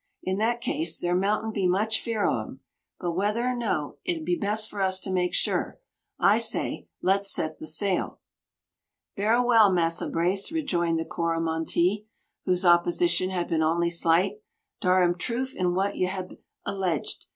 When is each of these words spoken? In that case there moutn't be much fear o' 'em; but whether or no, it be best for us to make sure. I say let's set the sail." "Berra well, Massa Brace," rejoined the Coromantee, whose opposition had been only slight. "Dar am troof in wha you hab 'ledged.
In 0.23 0.39
that 0.39 0.61
case 0.61 0.97
there 0.97 1.13
moutn't 1.15 1.53
be 1.53 1.67
much 1.67 2.01
fear 2.01 2.25
o' 2.25 2.41
'em; 2.41 2.61
but 2.99 3.11
whether 3.11 3.45
or 3.47 3.53
no, 3.55 3.97
it 4.03 4.25
be 4.25 4.35
best 4.35 4.67
for 4.67 4.81
us 4.81 4.99
to 5.01 5.11
make 5.11 5.31
sure. 5.35 5.79
I 6.17 6.39
say 6.39 6.87
let's 7.03 7.31
set 7.31 7.59
the 7.59 7.67
sail." 7.67 8.19
"Berra 9.15 9.45
well, 9.45 9.71
Massa 9.71 10.09
Brace," 10.09 10.51
rejoined 10.51 10.97
the 10.97 11.05
Coromantee, 11.05 12.07
whose 12.45 12.65
opposition 12.65 13.29
had 13.29 13.47
been 13.47 13.61
only 13.61 13.91
slight. 13.91 14.41
"Dar 14.79 15.03
am 15.03 15.13
troof 15.19 15.55
in 15.55 15.75
wha 15.75 15.89
you 15.93 16.07
hab 16.07 16.35
'ledged. 16.65 17.27